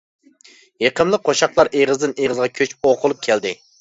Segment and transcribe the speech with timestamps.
[0.83, 3.55] يېقىملىق قوشاقلار ئېغىزدىن ئېغىزغا كۆچۈپ ئوقۇلۇپ كەلدى.